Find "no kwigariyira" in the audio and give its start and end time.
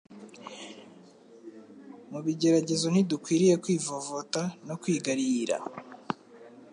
4.67-5.57